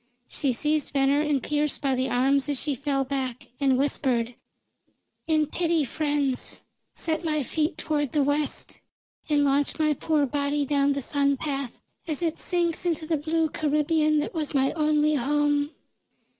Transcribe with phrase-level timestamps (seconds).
[0.27, 4.33] She seized Venner and Pearse by the arms as she fell back, and whispered:
[5.27, 8.79] "In pity, friends, set my feet toward the west,
[9.29, 13.47] and launch my poor body down the sun path as it sinks into the blue
[13.49, 15.69] Caribbean that was my only home."